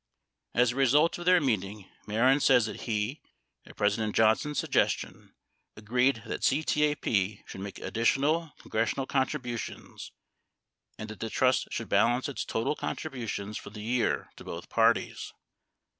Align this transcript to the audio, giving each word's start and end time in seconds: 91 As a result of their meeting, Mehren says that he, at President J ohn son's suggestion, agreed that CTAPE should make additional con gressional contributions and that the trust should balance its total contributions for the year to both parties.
91 0.55 0.61
As 0.63 0.71
a 0.71 0.75
result 0.77 1.17
of 1.19 1.25
their 1.27 1.39
meeting, 1.39 1.87
Mehren 2.07 2.41
says 2.41 2.65
that 2.65 2.81
he, 2.87 3.21
at 3.67 3.75
President 3.77 4.15
J 4.15 4.23
ohn 4.23 4.35
son's 4.35 4.57
suggestion, 4.57 5.35
agreed 5.77 6.23
that 6.25 6.41
CTAPE 6.41 7.47
should 7.47 7.61
make 7.61 7.77
additional 7.77 8.51
con 8.57 8.71
gressional 8.71 9.07
contributions 9.07 10.11
and 10.97 11.07
that 11.11 11.19
the 11.19 11.29
trust 11.29 11.67
should 11.69 11.87
balance 11.89 12.27
its 12.27 12.43
total 12.45 12.75
contributions 12.75 13.59
for 13.59 13.69
the 13.69 13.83
year 13.83 14.31
to 14.37 14.43
both 14.43 14.69
parties. 14.69 15.33